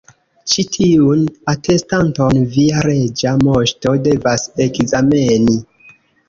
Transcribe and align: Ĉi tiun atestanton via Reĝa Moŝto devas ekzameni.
Ĉi 0.51 0.63
tiun 0.75 1.19
atestanton 1.53 2.39
via 2.55 2.79
Reĝa 2.87 3.35
Moŝto 3.45 3.95
devas 4.09 4.49
ekzameni. 4.67 5.61